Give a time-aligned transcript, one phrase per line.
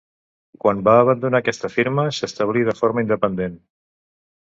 [0.63, 3.65] Quan va abandonar aquesta firma, s'establí de forma independent.